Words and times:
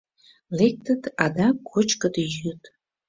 Лектыт, 0.57 1.03
адак 1.23 1.55
кочкыт-йӱыт. 1.69 2.61